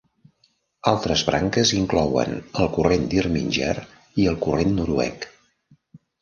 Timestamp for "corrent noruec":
4.47-5.29